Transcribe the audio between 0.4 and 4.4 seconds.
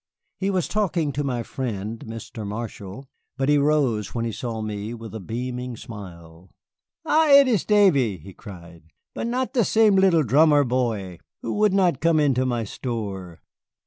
was talking to my friend, Mr. Marshall, but he rose when he